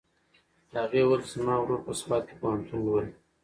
هغې 0.81 1.01
وویل 1.03 1.21
چې 1.25 1.29
زما 1.35 1.55
ورور 1.59 1.79
په 1.87 1.93
سوات 2.01 2.23
کې 2.27 2.35
پوهنتون 2.41 2.79
لولي. 2.85 3.11